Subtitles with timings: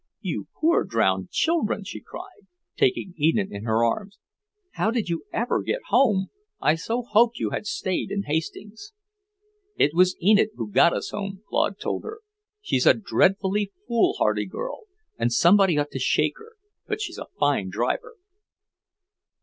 [0.21, 4.17] "You poor drowned children!" she cried, taking Enid in her arms.
[4.71, 6.31] "How did you ever get home?
[6.59, 8.93] I so hoped you had stayed in Hastings."
[9.77, 12.21] "It was Enid who got us home," Claude told her.
[12.63, 14.85] "She's a dreadfully foolhardy girl,
[15.19, 16.53] and somebody ought to shake her,
[16.87, 18.15] but she's a fine driver."